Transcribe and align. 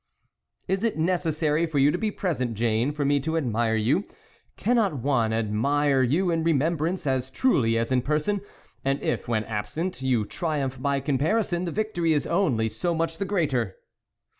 "Is 0.67 0.83
it 0.83 0.97
necessary 0.97 1.67
for 1.67 1.77
you 1.77 1.91
to 1.91 1.97
be 1.99 2.09
present, 2.09 2.55
Jane, 2.55 2.91
for 2.91 3.05
me 3.05 3.19
to 3.19 3.37
admire 3.37 3.75
you; 3.75 4.05
cannot 4.57 4.95
one 4.95 5.31
admire 5.31 6.01
you 6.01 6.31
in 6.31 6.43
remembrance 6.43 7.05
as 7.05 7.29
truly 7.29 7.77
as 7.77 7.91
in 7.91 8.01
person? 8.01 8.41
and 8.83 8.99
if, 9.03 9.27
when 9.27 9.43
absent, 9.43 10.01
you 10.01 10.25
triumph 10.25 10.81
by 10.81 11.01
comparison, 11.01 11.65
the 11.65 11.71
victory 11.71 12.13
is 12.13 12.25
only 12.25 12.67
so 12.67 12.95
much 12.95 13.19
the 13.19 13.25
greater." 13.25 13.75